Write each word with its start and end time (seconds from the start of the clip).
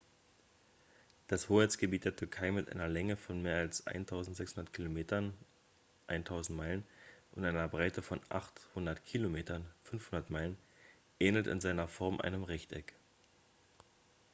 das 1.27 1.47
hoheitsgebiet 1.47 2.05
der 2.05 2.15
türkei 2.15 2.49
mit 2.51 2.71
einer 2.71 2.87
länge 2.89 3.15
von 3.15 3.43
mehr 3.43 3.57
als 3.57 3.85
1.600 3.85 4.71
kilometern 4.71 5.31
1.000 6.07 6.53
meilen 6.53 6.83
und 7.35 7.45
einer 7.45 7.67
breite 7.67 8.01
von 8.01 8.19
800 8.29 9.05
kilometern 9.05 9.63
500 9.83 10.31
meilen 10.31 10.57
ähnelt 11.19 11.45
in 11.45 11.61
seiner 11.61 11.87
form 11.87 12.19
einem 12.19 12.43
rechteck 12.43 12.95